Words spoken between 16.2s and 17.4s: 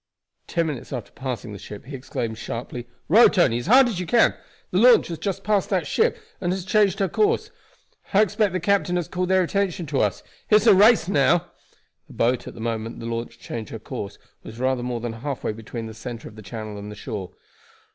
of the channel and the shore.